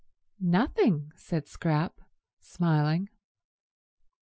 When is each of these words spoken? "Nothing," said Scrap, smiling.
"Nothing," 0.49 1.11
said 1.15 1.47
Scrap, 1.47 2.01
smiling. 2.39 3.09